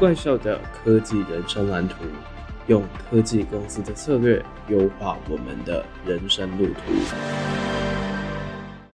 [0.00, 1.96] 怪兽的科技人生蓝图，
[2.68, 6.80] 用科技公司的策略优化我们的人生路途。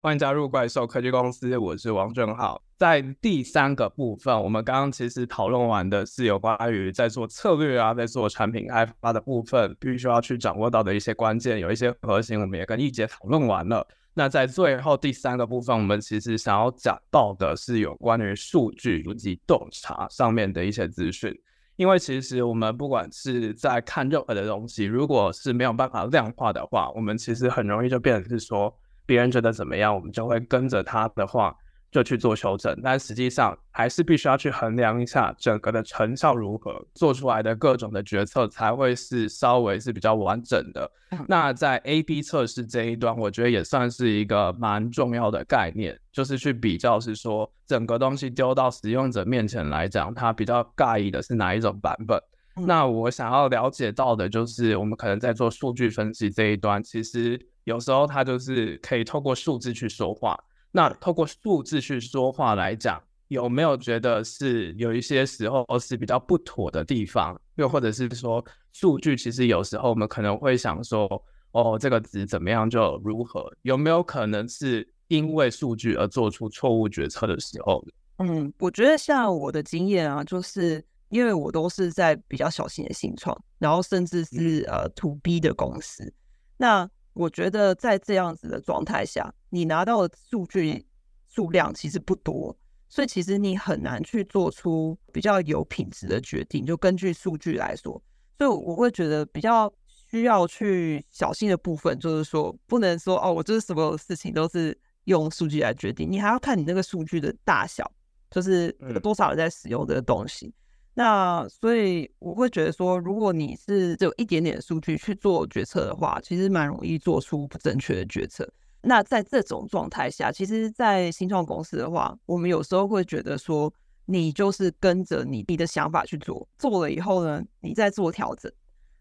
[0.01, 2.59] 欢迎加入怪兽科技公司，我是王正浩。
[2.79, 13.87] 在第三个部分，我们刚刚其实讨论完的是有关于在做策略啊，在做产品开发的部分，必须要去掌握到的一些关键，有一些核心，我们也跟易杰讨论完了。
[14.15, 21.37] 那在最后第三个部分，我们其实想要讲到的是有关于数据以及洞察上面的一些资讯，
[21.77, 28.73] 因为其实我们不管是在看任何的东西，如果是没有办法量化的话，我们其实很容易就变成是说
[29.05, 31.55] 别人觉得怎么样，我们就会跟着他的话。
[31.95, 40.91] 就去做修正，但实际上还是必须要去衡量一下整个的成效如何，做出来的各种的决策才会是稍微是比较完整的。
[41.29, 52.21] 那在 A/B 测试这一端，我觉得也算是一个蛮重要的概念，就是去比较是说整个东西丢到使用者面前来讲，他比较介意的是哪一种版本。
[52.67, 60.37] 那我想要了解到的就是，我们可能在做数据分析这一端，其实有时候它就是可以透过数字去说话。
[60.77, 67.41] 那透过数字去说话来讲，有没有觉得是有一些时候是比较不妥的地方？
[67.55, 71.09] 又或者是说，数据其实有时候我们可能会想说，
[71.53, 73.49] 哦，这个值怎么样就如何？
[73.63, 77.81] 有没有可能是因为数据而做出错误决策的时候？
[78.19, 86.13] 嗯，我觉得像我的经验啊，就是因为我都是在比较小型的新创，然后甚至是呃 to B 的公司，
[86.57, 86.91] 那。
[87.15, 90.85] 我觉得在这样子的状态下，你拿到的数据
[91.27, 92.57] 数量其实不多，
[92.89, 96.67] 所以其实你很难去做出比较有品质的决定。
[96.67, 98.03] 就根据数据来说，
[98.37, 107.89] 所以我会觉得比较需要去小心的部分，就是说不能说哦，我这是什么事情都是用数据来决定，你还要看你那个数据的大小，
[108.31, 110.53] 就是有多少人在使用这个东西。
[110.97, 118.49] 那所以我会觉得说，如果你是只有一点点数据去做决策的话，其实蛮容易做出不正确的决策。
[118.81, 123.73] 那在这种状态下，其实，在新创公司的话，我们有时候会觉得说，
[124.07, 128.53] 你就是跟着你你的想法去做，做了以后呢，你再做调整。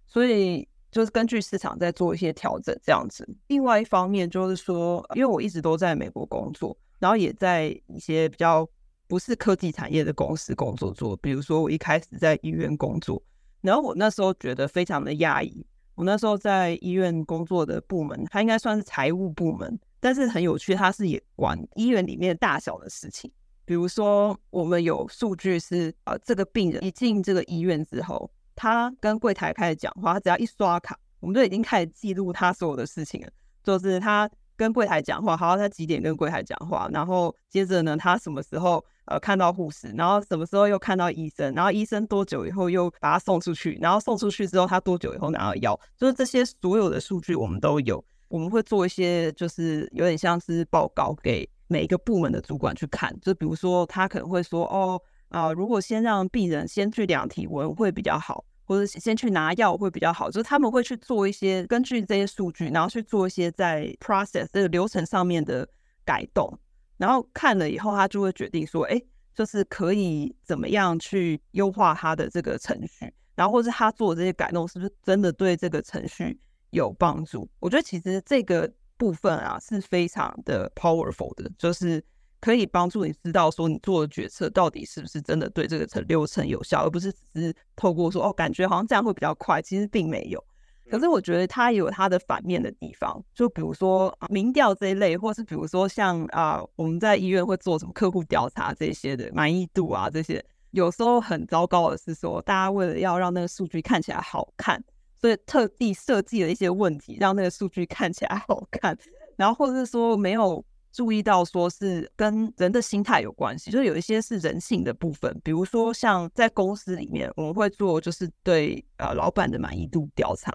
[0.07, 3.27] 所以就是根据市场在做一些调整这样子。
[3.47, 8.67] 另外一方面就是说，因为我一直都在美国工作，然后也在一些比较。
[9.13, 13.21] 不是科技产业的公司工作做，比如说我一开始在医院工作，
[13.61, 15.63] 然后我那时候觉得非常的压抑。
[15.93, 23.31] 我那时候在医院工作的部门，它应该算是财务部门，但是很有趣，它是也管医院里面大小的事情。
[23.65, 33.27] 比如说，我们有数据是，呃，这个病人一进这个医院之后，他跟柜台开始讲话，他只要一刷卡，我们就已经开始记录他所有的事情了，
[33.63, 38.83] 就是他跟柜台讲话，好，他几点跟柜台讲话，然后接着呢，他什么时候。
[39.05, 54.97] 呃，看到护士，然后什么时候又看到医生，然后医生多久以后又把他送出去，然后送出去之后他多久以后拿到药，就是这些所有的数据我们都有，我们会做一些就是有点像是报告给每一个部门的主管去看，就比如说他可能会说，哦
[55.27, 65.67] 啊、如果先让病人先去量体温会比较好，或者先去拿药会比较好，就是他们会去做一些根据这些数据，然后去做一些在 process 这个流程上面的
[66.05, 66.57] 改动。
[66.97, 69.01] 然后看了以后，他就会决定说：“哎，
[69.35, 82.01] 就是可以怎么样去优化他的这个程序，然后或是他做这些改动是不是真的对这个程序有帮助？”我觉得其实这个部分啊是非常的 powerful 的，就是
[82.43, 90.43] 可以帮助你知道说你做的决策到底是不是真的对这个程流程有效，而不是只是透过说哦，感觉好像这样会比较快，其实并没有。
[90.91, 104.83] 可是我觉得它有它的反面的地方，就比如说民调这一类，或是比如说像啊、呃，我们在医院会做什么客户调查这些的满意度啊，这些有时候很糟糕的是说，大家为了要让那个数据看起来好看，
[105.17, 108.97] 所以特地设计了一些问题，让那个数据看起来好看，
[109.37, 110.61] 然后或者是说没有。
[110.93, 120.53] 注意到说是跟人的心态有关系，就是有一些是人性的部分，比如说像在公司里面，我们会做就是对呃老板的满意度调查，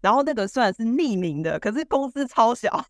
[0.00, 2.84] 然后那个虽然是匿名的，可是公司超小，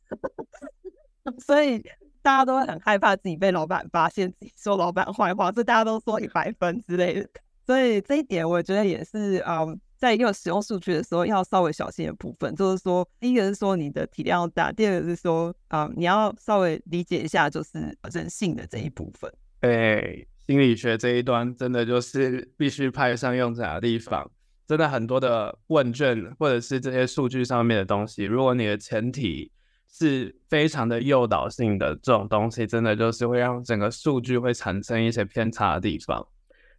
[1.39, 1.79] 所以
[2.23, 7.29] 大家都会很害怕自己被老板发现自己说老板坏话，所以大家都说一百分之类的，
[7.67, 9.79] 所以这一点我觉得也是嗯。
[10.01, 19.31] 在用使用数据的时候，要稍微小心的部分，就是说，第一个是说你的体量大，第二个是说，啊、你要稍微理解一下，就是人性的这一部分。
[19.61, 24.29] 对，心理学这一端真的就是必须派上用场的地方。
[24.67, 29.53] 真的很多的问卷或者是这些数据上面的东西，如果你的前提
[29.93, 36.27] 是非常的诱导性的这种东西，真的就是会让整个数据会产生一些偏差的地方。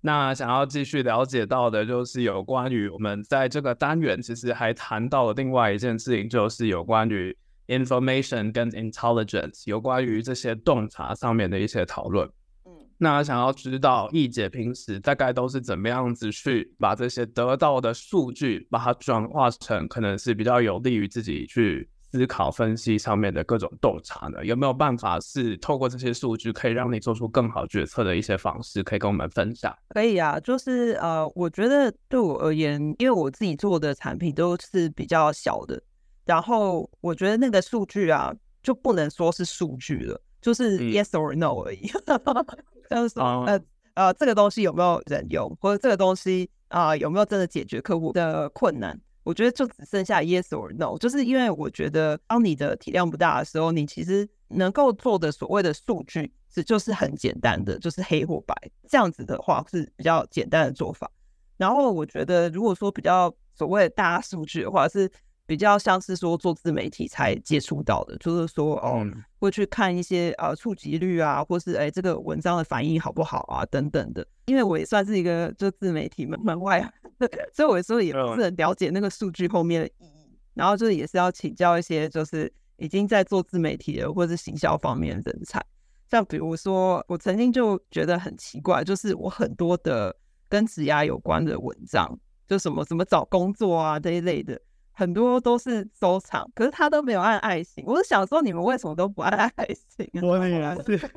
[0.03, 7.37] 那想要继续了解到的，就是有关于我们在这个单元，其实还谈到了另外一件事情，就是有关于
[7.67, 12.27] information 跟 intelligence，有关于这些洞察上面的一些讨论。
[12.65, 21.87] 嗯，那想要知道易姐平时大概都是怎么样子去把这些得到的数据，把它转化成可能是比较有利于自己去。
[22.11, 29.73] 思考分析上面的各种洞察呢，有没有办法是透过这些数据可以让你做出更好决策的一些方式，可以跟我们分享？
[29.89, 35.81] 可以啊，就是呃，我觉得对我而言，因为我自己做的产品都是比较小的，
[36.25, 41.87] 然后我觉得那个数据啊，就不能说是数据了，就是 yes or no 而已。
[42.89, 43.61] 就是说，呃
[43.93, 48.99] 呃，这个东西有没有人用，或者这个东西啊，呃，有没有真的解决客户的困难？
[49.23, 58.55] 我觉得就只剩下 yes or no，就是因为我觉得当你的体量不大的时候，你其实能够做的所谓的数据是就是很简单的，就是黑或白
[58.89, 61.09] 这样子的话是比较简单的做法。
[61.57, 65.11] 然后我觉得如果说比较所谓的大数据的话是。
[65.47, 69.05] 比较像是说做自媒体才接触到的，就是说哦，
[69.37, 74.25] 会去看一些呃触及率啊，或是哎这个文章的反应好不好啊等等的。
[74.45, 76.89] 因为我也算是一个就自媒体门门外啊，
[77.53, 80.37] 所以我有时候也不是很了解那个数据后面的意义。
[80.53, 85.63] 然后就是也是要请教一些就是已经在做自媒体的或是行销方面的人才。
[86.09, 90.13] 像比如说，我曾经就觉得很奇怪，就是我很多的
[90.49, 92.19] 跟职涯有关的文章，
[92.49, 94.59] 就什么什么找工作啊这一类的。
[94.91, 97.81] 很多都是收藏，可是他都没有按爱心。
[97.87, 100.09] 我是想说，你们为什么都不按爱心？
[100.21, 101.09] 我也是。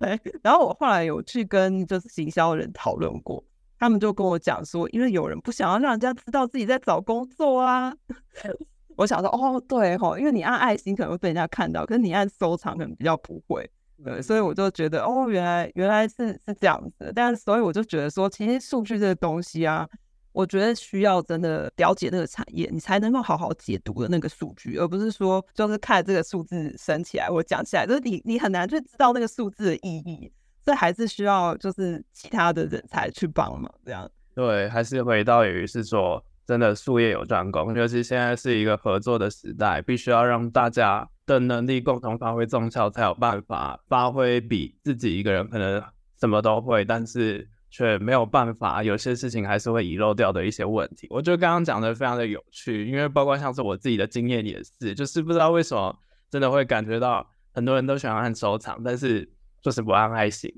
[0.00, 0.20] 对。
[0.42, 3.42] 然后我后来有去跟就是行销人讨论过，
[3.82, 7.92] 他们就跟我讲说，因为有人不想要让人家知道自己在找工作啊。
[8.96, 13.68] 我想说，哦，对吼，因为你按爱心可能会被人家看到，可是你按收藏可能比较不会。
[14.04, 17.12] 对，所以我就觉得，哦，原来原来是是这样子。
[17.12, 19.84] 但是所以我就觉得说，其实数据这个东西啊。
[20.30, 30.32] 我觉得需要真的了解那个产业，你才能够好好解读的那个数据，而不是说就是看这个数字升起来或讲起来，就是你你很难去知道那个数字的意义。
[30.64, 34.10] 这还是需要就是其他的人才去帮忙这样。
[34.34, 45.82] 对，还是回到于是说，真的术业有专攻，尤其现在是一个合作的时代，必须要让大家的能力共同发挥综效，才有办法发挥比自己一个人可能
[46.18, 47.48] 什么都会，但是。
[47.74, 51.06] 却没有办法，有些事情还是会遗漏掉的一些问题。
[51.08, 55.98] 我觉得刚刚讲的非常的有趣，因为包括像是我自己的经验也是，就是不知道为什么
[56.28, 59.26] 真的会感觉到很多人都喜欢按收藏，但是
[59.62, 60.52] 就是不按爱心。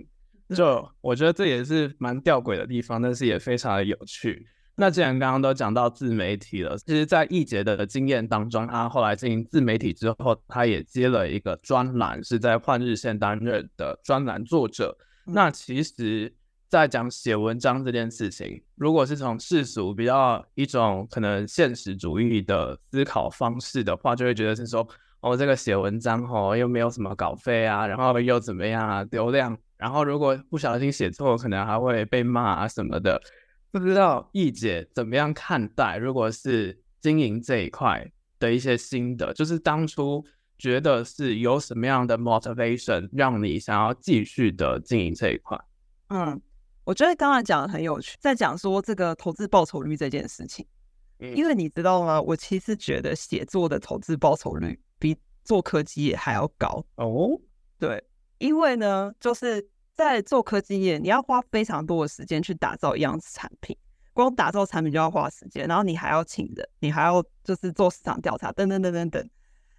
[0.54, 4.46] 就我觉得这也是蛮吊诡的地方，但是也非常的有趣。
[4.74, 14.96] 那既然刚刚都讲到自媒体了，其实，在易杰的经验当中，他后来进行自媒体之后，他也接了一个专栏，是在《换日线》担任的专栏作者。
[15.26, 16.34] 那其实。
[16.66, 24.84] 在讲写文章这件事情，如果是从世俗比较一种可能现实主义的思考方式的话，就会觉得是说，
[25.24, 33.20] 哦，这个写文章哦，又没有什么稿费啊，然后又怎么样啊，流量，然后如果不小心写错，可能还会被骂啊什么的。
[33.70, 38.06] 不知道易姐怎么样看待，如果是经营这一块
[38.38, 40.22] 的一些心得，就是当初
[40.58, 45.58] 觉得是有什么样的 motivation 让你想要继续的经营这一块？
[46.08, 46.40] 嗯。
[46.84, 50.66] 我觉得刚才讲的很有趣，在讲说这个投资报酬率这件事情，
[51.18, 52.20] 因为你知道吗？
[52.20, 57.40] 我其实觉得写作的投资报酬率比做科技业还要高哦。
[57.78, 58.02] 对，
[58.38, 63.76] 因为呢，就是在做科技业，你要花非常多的时间去打造一样产品，
[64.12, 69.30] 光打造产品就要花时间，然后你还要请人，你还要就是做市场调查，等等等等等。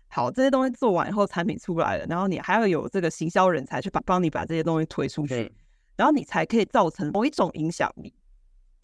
[0.07, 5.51] 好，这些东西做完以后，产品出来了，然后你还要有这个行销人才去把帮你把这些东西推出去。
[5.97, 8.13] 然后你才可以造成某一种影响力，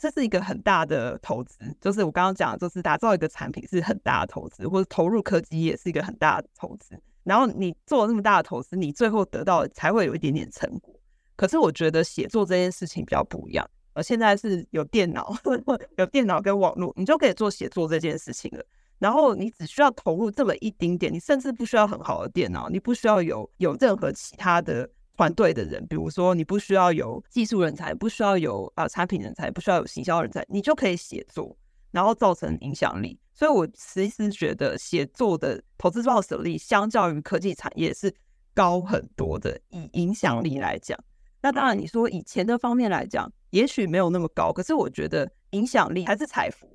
[0.01, 1.59] 这是一个很大的投资。
[1.79, 6.99] 就是我刚刚讲，就是打造一个产品是很大的投资，或者投入科技也是一个很大的投资。
[7.23, 10.91] 然后你做了那么大的投资，你最后得到才会有一点点成果。
[11.35, 15.31] 可是我觉得写作这件事情比较不一样，而现在是有电脑，
[15.97, 18.65] 有电脑跟网络，你就可以做写作这件事情了。
[18.97, 24.89] 然后你只需要投入这么一丁点，你甚至不需要很好的电脑，你不需要有有任何其他的。
[25.17, 31.55] 团队的人，比如说你不需要有技术人才，不需要有啊、产品人才，不需要有行销人才，你就可以写作，
[31.91, 33.19] 然后造成影响力。
[33.33, 38.13] 所以我其实觉得写作的投资报酬率相较于科技产业是
[38.53, 39.59] 高很多的。
[39.69, 40.97] 以影响力来讲，
[41.41, 46.67] 那当然你说以钱的方面来讲，也许没有那么高，可是我觉得影响力还是财富。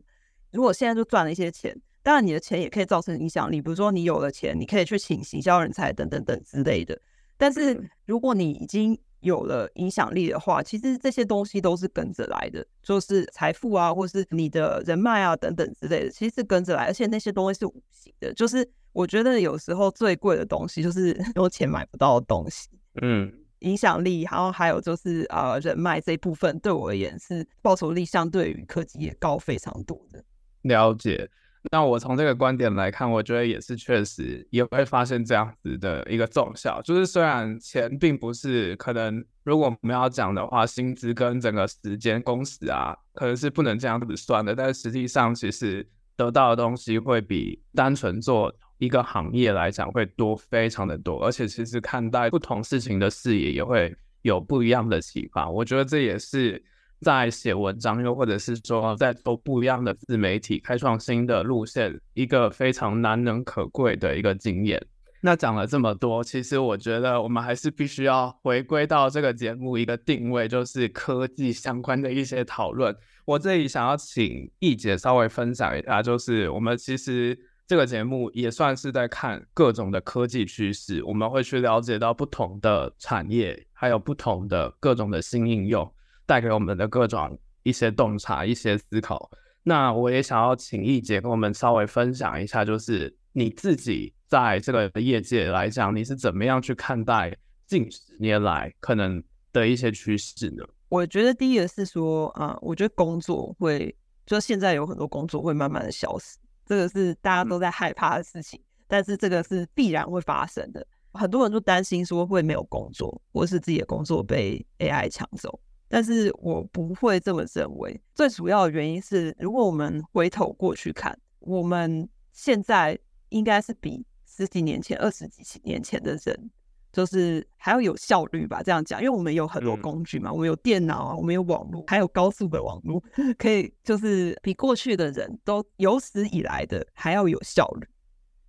[0.52, 6.96] 如果现在就赚了一些钱，当然你的钱也可以造成影响力，比如说你有了钱，你可以去请行销人才等等等之类的。
[7.36, 18.32] 但是如果你已经有了影响力的话，其实这些东西都是跟着来的，就是财富啊，或是你的人脉啊等等之类的，其实是跟着来，而且那些东西是无形的。
[18.34, 22.68] 就是我觉得有时候最贵的东西，就是 用钱买不到的东西。
[23.02, 30.22] 嗯，影响力，然后还有就是呃人脉这一部分，对我而言是报酬率相对于科技也高非常多的。
[30.62, 31.28] 了解。
[31.70, 56.64] 那我从这个观点来看，我觉得也是确实也会发现这样子的一个综效，就是虽然钱并不是可能，如果我们要讲的话，薪资跟整个时间工时啊，可能是不能这样子算的，但是实际上其实得到的东西会比单纯做一个行业来讲会多非常的多，而且其实看待不同事情的视野也会有不一样的启发，我觉得这也是。
[57.00, 64.84] 在写文章，又或者是说在做不一样的自媒体，开创新的路线，一个非常难能可贵的一个经验。
[65.20, 72.94] 那讲了这么多，其实我觉得我们还是必须要回归到这个节目一个定位，就是科技相关的一些讨论。
[73.24, 77.36] 我这里想要请易姐稍微分享一下，就是我们其实
[77.66, 85.90] 这个节目也算是在看各种的科技趋势，我们会去了解到不同的产业，还有不同的各种的新应用。
[86.26, 89.30] 带给我们的各种一些洞察、一些思考。
[89.62, 100.64] 那我也想要请易姐跟我们稍微分享一下，就是你自己在这个业界来讲，你是怎么样去看待近十年来可能的一些趋势呢？
[100.88, 103.92] 我觉得第一个是说啊，我觉得工作会，
[104.24, 110.86] 就现在有很多工作会慢慢的消失，这个是大家都在害怕的事情，嗯、但是这个是必然会发生的。
[111.12, 115.58] 很多人都担心说会没有工作，或是自己的工作被 AI 抢走。
[115.88, 126.50] 但是我不会这么认为，最主要的原因是，如果我们回头过去看，我们现在应该是比十几年前、二十几年前的人，
[126.92, 128.62] 就是还要有效率吧？
[128.62, 133.02] 这样讲，因为我们有很多工具嘛，我们有电脑啊，我们有网络，还有高速的网络，
[133.38, 137.86] 可以就是比过去的人都有史以来的还要有效率。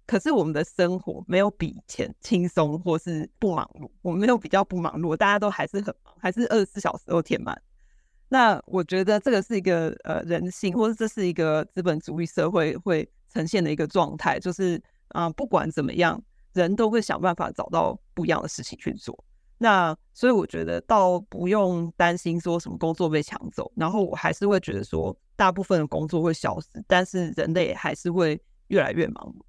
[0.08, 7.62] 可是我们的生活没有比以前轻松或是不忙碌，我们没有比较不忙碌，大家都还是很忙，还是二十四小时都填满。
[8.30, 16.22] 那我觉得这个是一个呃人性，或者这是一个资本主义社会会呈现的一个状态，就是啊、不管怎么样，
[16.54, 19.18] 人都会想办法找到不一样的事情去做。
[19.58, 29.42] 那所以我觉得倒不用担心说什么工作被抢走，然后我还是会觉得说，大部分的工作会消失，但是人类还是会越来越忙碌。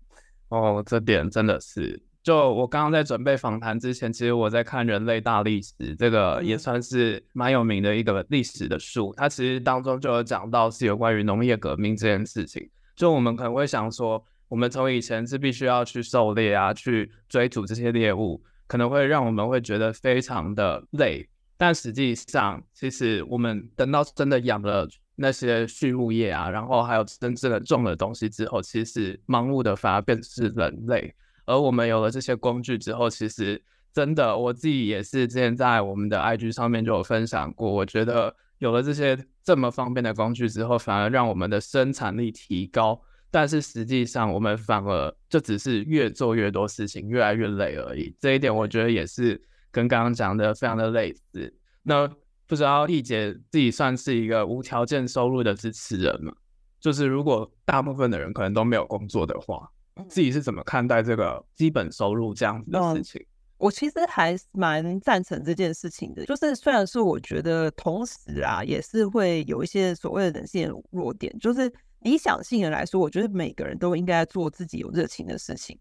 [0.48, 9.14] 哦，这点真的是，就我刚刚在准备访谈之前，其实我在看《人类大历史》，这个也算是蛮有名的一个历史的书。
[9.16, 12.66] 它其实当中就有讲到是有关于农业革命这件事情。
[12.96, 21.28] 就我们可能会想说，我们从以前是必须要去狩猎啊，去追逐这些猎物，可能会让我们会觉得非常的累。
[21.56, 24.88] 但实际上，其实我们等到真的养了。
[25.20, 31.12] 那些畜牧业啊，然后还有真正的种的东西之后，其实忙碌的反而变成是人类。
[31.44, 33.60] 而我们有了这些工具之后，其实
[33.92, 43.02] 真的我自己也是之前在我们的 IG 上面就有分享过，我觉得有了这些这么方便的工具之后，反而让我们的生产力提高。
[43.28, 48.14] 但是实际上，我们反而就只是越做越多事情，越来越累而已。
[48.20, 51.52] 这一点我觉得也是跟刚刚讲的非常的类似。
[51.82, 52.08] 那。
[52.48, 56.32] 不知道丽姐自己算是一个无条件收入的支持人吗？
[56.80, 59.70] 就是如果大部分的人可能都没有工作的话，
[60.08, 63.20] 自己是怎么看待这个基本收入这样子的事情？
[63.20, 63.26] 嗯，
[63.58, 66.24] 我其实还蛮赞成这件事情的。
[66.24, 71.36] 就是虽然说，我觉得同时啊，也是会有一些所谓的人性的弱点。
[71.38, 75.78] 就是理想性的来说，我觉得每个人都应该做自己有热情的事情。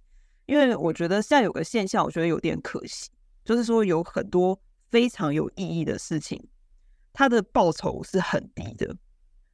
[0.47, 3.09] 因为我觉得现在有个现象，我觉得有点可惜，
[3.45, 4.59] 就是说有很多
[4.89, 6.43] 非常有意义的事情。
[7.17, 8.95] 他的报酬是很低的，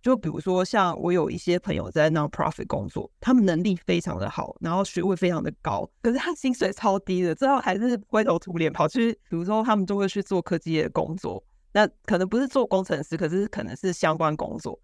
[0.02, 11.42] 就比如说像我有一些朋友在 non-profit 工作，他们能力非常的好，然后学位非常的高，可是他薪水超低的，最后还是灰头土脸跑去，比如说他们就会去做科技业的工作，
[11.72, 14.78] 那可能不是做工程师，可是可能是相关工作，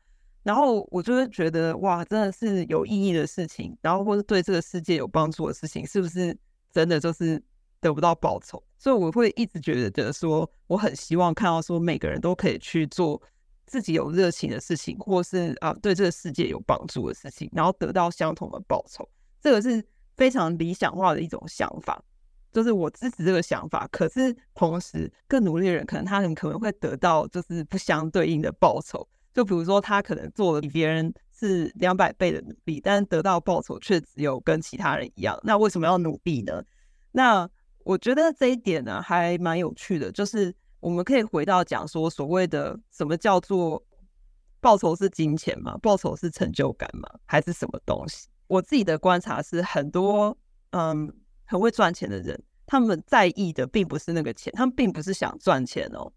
[0.43, 6.33] 然后我就会觉得哇，真的是有意义的事情，然后或是对这个世界有帮助的事情，是不是
[6.71, 7.43] 真的就是？
[7.81, 13.21] 得不到报酬，所以我会一直觉得说，我很希望看到说，每个人都可以去做
[13.65, 19.07] 自己有热情的事情，或是啊对这个世界有帮助的事情，然后得到相同的报酬。
[19.41, 22.01] 这个是非常理想化的一种想法，
[22.53, 23.88] 就是我支持这个想法。
[23.91, 29.05] 可是同时，更努力的人可能他很可能会得到就是不相对应的报酬。
[29.33, 35.39] 就比如说，他可能做了比别人是两百倍的努力，但得到报酬却只有跟其他人一样。
[35.43, 36.63] 那为什么要努力呢？
[37.12, 37.50] 那
[37.89, 43.84] 我觉得这一点呢，还蛮有趣的，就是我们可以回到讲说，所谓的什么叫做
[44.60, 45.75] 报酬是金钱吗？
[45.81, 47.10] 报酬是成就感吗？
[47.25, 48.27] 还是什么东西？
[48.46, 50.38] 我自己的观察是，很多
[50.69, 51.12] 嗯
[51.46, 56.13] 很会赚钱的人，他们在意的并不是那个钱，他们并不是想赚钱哦，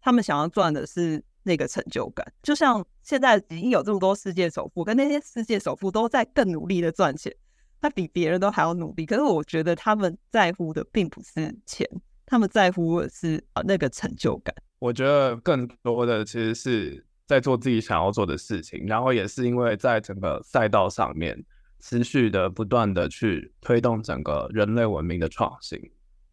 [0.00, 2.24] 他们想要赚的是那个成就感。
[2.40, 7.34] 就像现在已经有这么多世界首富，跟那些世界首富都在更努力的赚钱，
[7.80, 9.06] 他比别人都还要努力。
[9.06, 11.88] 可是我觉得他们在乎的并不是钱。
[12.28, 14.54] 他们在乎的是啊那个成就感。
[14.80, 21.40] 我觉得更多的其实是在做自己想要做的事情，然后也是因为在整个赛道上面
[21.78, 25.80] 持续的不断的去推动整个人类文明的创新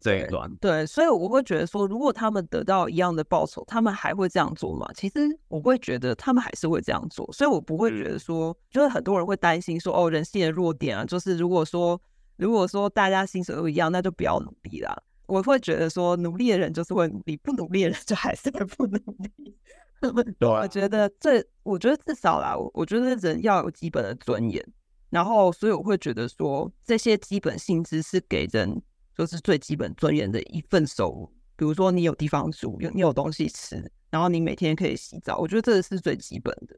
[0.04, 0.54] 这一段。
[0.56, 4.86] 对，所以我会觉得说，如果他们得到一样的报酬，他们还会这样做吗？
[4.94, 11.98] 其实我会觉得他们还是会这样做，所以我不会觉得说，就是很多人会担心说，哦，人性的弱点啊，就是如果说
[12.36, 14.94] 如果说大家薪水都一样，那就不要努力啦。
[15.26, 19.56] 我会觉得说，努力的人就是会努力，不努力的人就还是会不努力。
[20.38, 24.62] 对，我觉得这，我觉得至少啦，我我觉得人要有基本的尊严。
[25.08, 28.82] 然后，所以我会觉得说，这些基本薪资是给人
[29.16, 31.32] 就是最基本尊严的一份收入。
[31.56, 36.76] 比如说，你有地方住，有你有东西吃，然后你每天可以洗澡，我觉得这是最基本的。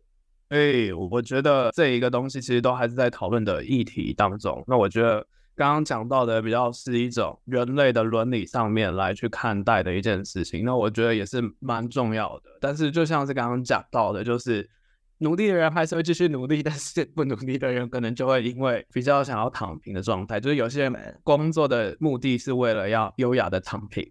[0.49, 4.63] 哎，我觉得这一个东西其实都还是在讨论的议题当中。
[4.67, 5.27] 那我觉得。
[5.59, 12.51] 刚刚讲到的比较是一种人类的伦理上面来去看待的一件事情，那我觉得也是蛮重要的。
[12.61, 14.69] 但是就像是刚刚讲到的，就是
[15.19, 24.07] 努力的人还是会继续努力，但是不努力的人可能就会因为比较想要躺平的状态，就是有些人工作的目的是为了要优雅的躺平，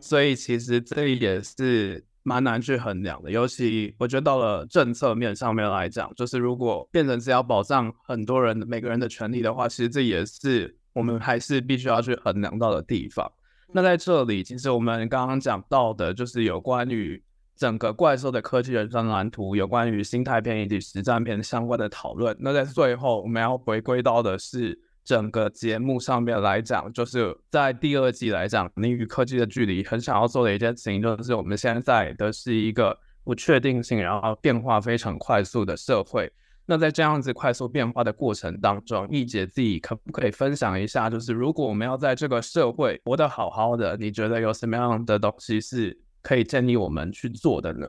[0.00, 3.30] 所以其实这也是蛮难去衡量的。
[3.30, 10.74] 尤其我觉得到了政策面上面来讲，就是如果变成是要保障很多人每个人的权利的话，其实这也是。
[10.94, 13.30] 我们还是必须要去衡量到的地方。
[13.72, 17.22] 那在这里，其实我们刚刚讲到的，就是有关于
[17.58, 22.34] 整个怪兽的科技人生蓝图，有关于心态篇以及实战篇相关的讨论。
[22.38, 36.30] 那在最后，我们要回归到的是整个节目上面来讲，就是在第二季来讲，你与科技的距离，很想要做的一件事情，就是我们现在的是一个不确定性，然后变化非常快速的社会。
[36.64, 41.10] 那在这样子快速变化的过程当中，易姐自己可不可以分享一下？
[41.10, 47.88] 就是如果我们要在这个社会活得好好的，你觉得有什么样的东西是可以建议我们去做的呢？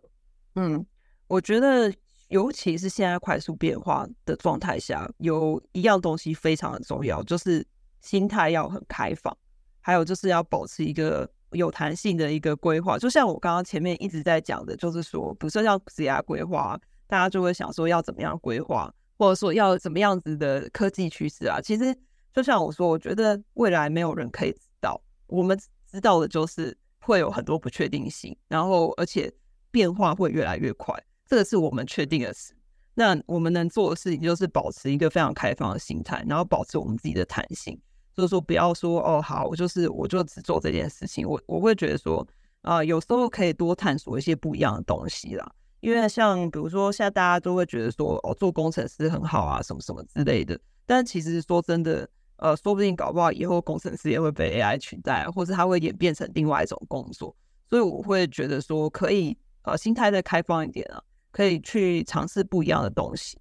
[0.56, 0.86] 嗯，
[1.28, 1.94] 我觉得
[2.30, 7.66] 尤其是现在快速变化的状态下，有一样东西非常的重要，就是
[8.02, 9.36] 心态要很开放，
[9.82, 12.98] 还有就是要保持一个有弹性的一个规划。
[12.98, 16.80] 就像我刚刚前面一直在讲的，就是说，不是像职业规划。
[17.08, 21.60] 大家就会想说要怎么样规划，或者说要怎么样子的科技趋势啊？
[21.60, 21.98] 其实
[22.32, 26.78] 就像我说，我觉得未来没有人可以知道，我们知道的就是
[27.10, 29.32] 会有很多不确定性，然后而且
[29.72, 30.96] 变化会越来越快，
[31.26, 32.54] 这个是我们确定的事。
[32.94, 37.80] 那我们能做的事情就是保持一个非常开放的心态，然后保持我们自己的弹性，
[38.16, 41.28] 就是说不要说哦好，我就是我就只做这件事情。
[41.28, 42.26] 我我会觉得说
[42.62, 45.52] 啊、有时候可以多探索一些不一样的东西啦。
[45.80, 50.60] 因为像比如说，现在大家都会觉得说，哦，做工程师很好啊，什么什么之类的。
[50.86, 52.08] 但其实说真的，
[52.40, 57.36] 呃，说不定搞不好以后工程师也会被 AI 取代，或者它会演变成另外一种工作。
[57.70, 63.38] 所以我会觉得说，可以呃，心态再开放一点啊，可以去尝试不一样的东西。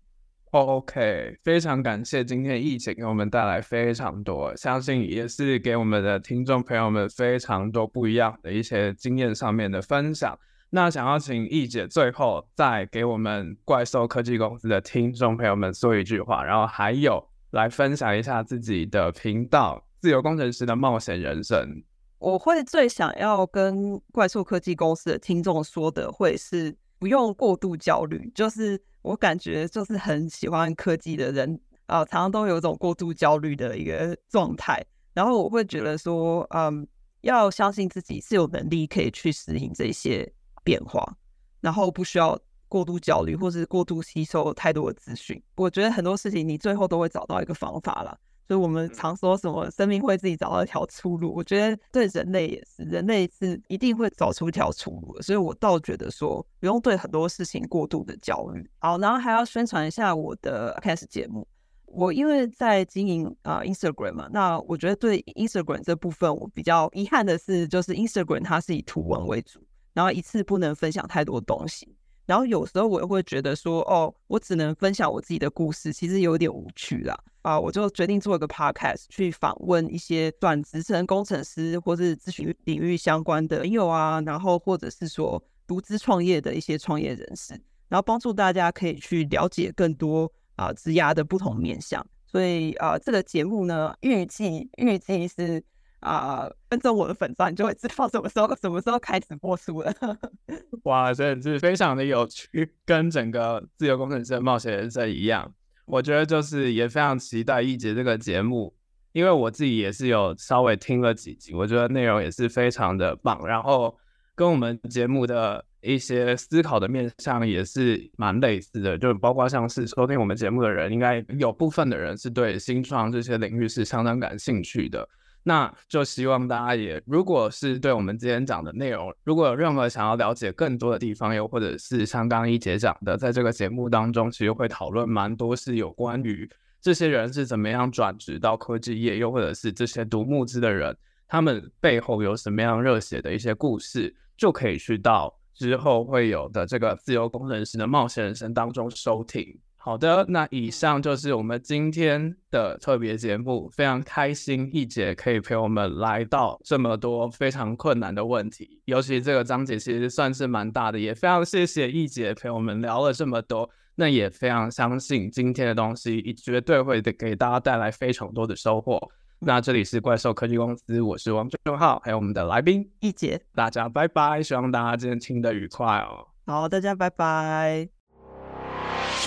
[0.51, 10.39] OK，非常感谢今天易姐给我们带来非常多，相信也是给我们的听众朋友们非常多不一样的一些经验上面的分享。
[10.71, 21.83] 那想要请易姐最后再给我们怪兽科技公司的听众朋友们说一句话，然后还有来分享一下自己的频道“自由工程师的冒险人生”。
[22.19, 28.31] 我会最想要跟怪兽科技公司的听众说的，会是不用过度焦虑。
[28.35, 34.85] 就是我感觉，就是很喜欢科技的人啊、常常都有一种过度焦虑的一个状态。
[35.15, 36.87] 然后我会觉得说，嗯，
[37.21, 40.33] 要相信自己是有能力可以去适应这些。
[40.65, 41.17] 变化，
[41.63, 45.43] 然后不需要过度焦虑，或是过度吸收太多的资讯。
[45.57, 48.17] 我觉得很多事情你最后都会找到一个方法啦。
[48.47, 51.35] 所以我们常说什么生命会自己找到一条出路。
[51.35, 55.23] 我觉得对人类也是，人类是一定会找出一条出路的。
[55.23, 58.67] 所以我倒觉得说不用对很多事情过度的焦虑。
[58.79, 61.47] 好，然后还要宣传一下我的开始节目。
[61.85, 69.61] 我因为在经营啊、呃、Instagram 嘛，那我觉得对 Instagram 这部分我比较遗憾的是，就是 Instagram 它是以图文为主。
[69.95, 71.95] 然后一次不能分享太多东西，
[72.29, 77.19] 然后有时候我也会觉得说，哦，我只能分享我自己的故事，其实有点无趣啦。
[77.41, 87.55] 啊，我就决定做一个 podcast，去访问一些转职成工程师或是咨询领域相关的朋友啊，然后或者是说独资创业的一些创业人士，
[87.89, 92.07] 然后帮助大家可以去了解更多啊职涯的不同面向。
[92.27, 95.65] 所以啊，这个节目呢，预计预计是
[96.01, 99.93] 啊，跟着我的粉专，你就会知道什么时候什么时候开始播出了。
[100.85, 105.53] 哇，真的是非常的有趣，跟整个自由工程师的冒险人生一样。
[105.87, 108.73] 我觉得就是也非常期待一节这个节目，
[109.13, 113.99] 因为我自己也是有稍微听了几集，我觉得内容也是非常的棒，然后
[114.35, 125.09] 跟我们节目的一些思考的面向也是蛮类似的，就包括像是收听我们节目的人，应该有部分的人是对新创这些领域是相当感兴趣的。
[125.49, 136.47] 那就希望大家也，如果是对我们今天讲的内容，如果有任何想要了解更多的地方，又或者是像刚一姐讲的，在这个节目当中，其实会讨论蛮多是有关于
[136.83, 140.95] 这些人是怎么样转职到科技业，又或者是这些读募资的人，
[141.27, 149.59] 他们背后有什么样热血的一些故事，就可以去到之后会有的这个自由工程师的冒险人生当中收听。
[149.81, 169.01] 好的，那以上就是我们今天的特别节目，非常开心一姐可以陪我们来到这么多非常困难的问题，尤其这个章节其实算是蛮大的，也非常谢谢一姐陪我们聊了这么多，那也非常相信今天的东西绝对会给大家带来非常多的收获。
[169.39, 176.27] 那这里是怪兽科技公司，我是王俊浩，还有我们的来宾一姐，大家拜拜，希望大家今天听得愉快哦。
[176.45, 177.98] 好，大家拜拜。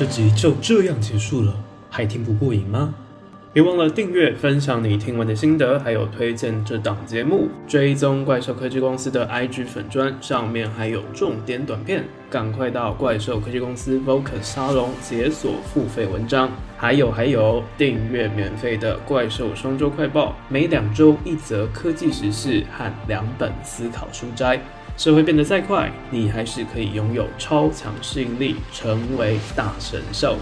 [0.01, 1.53] 这集就这样结束了，
[1.87, 2.91] 还听不过瘾吗？
[3.53, 16.49] 别忘了订阅、分享你听完的心得，还有推荐这档节目，追踪怪兽科技公司的 IG 粉砖，上面还有重点短片，赶快到怪兽科技公司 Vocus 沙龙解锁付费文章。
[16.77, 24.59] 还有还有，订阅免费的怪兽双周快报，每两周一则科技时事和两本思考书摘。
[24.97, 30.37] 社会变得再快，你还是可以拥有超强适应力，成为大神兽。